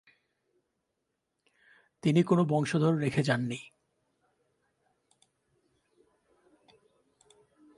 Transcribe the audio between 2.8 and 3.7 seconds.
রেখে যাননি।